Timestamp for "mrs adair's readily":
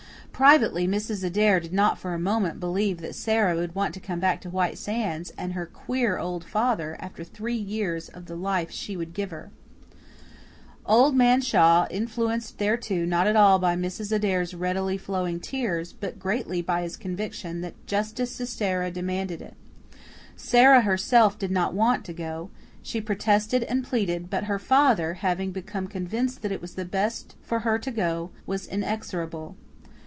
13.75-14.97